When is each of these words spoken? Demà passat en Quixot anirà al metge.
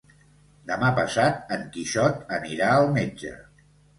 Demà 0.71 0.87
passat 0.99 1.51
en 1.59 1.67
Quixot 1.77 2.33
anirà 2.39 2.73
al 2.79 2.89
metge. 2.99 3.37